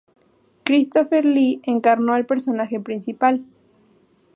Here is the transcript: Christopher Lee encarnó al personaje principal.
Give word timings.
Christopher 0.65 1.23
Lee 1.25 1.61
encarnó 1.63 2.13
al 2.15 2.25
personaje 2.25 2.79
principal. 2.79 3.45